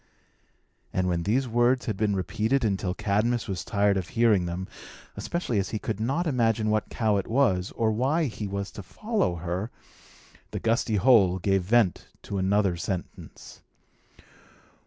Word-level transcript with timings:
And 0.91 1.07
when 1.07 1.21
these 1.29 1.47
words 1.47 1.85
had 1.85 1.95
been 1.95 2.15
repeated 2.15 2.65
until 2.65 2.95
Cadmus 2.95 3.47
was 3.47 3.63
tired 3.63 3.97
of 3.97 4.07
hearing 4.07 4.47
them 4.47 4.67
(especially 5.15 5.59
as 5.59 5.69
he 5.69 5.77
could 5.77 5.99
not 5.99 6.25
imagine 6.25 6.71
what 6.71 6.89
cow 6.89 7.17
it 7.17 7.27
was, 7.27 7.71
or 7.75 7.91
why 7.91 8.23
he 8.23 8.47
was 8.47 8.71
to 8.71 8.81
follow 8.81 9.35
her), 9.35 9.69
the 10.49 10.59
gusty 10.59 10.95
hole 10.95 11.37
gave 11.37 11.61
vent 11.61 12.07
to 12.23 12.39
another 12.39 12.75
sentence. 12.77 13.61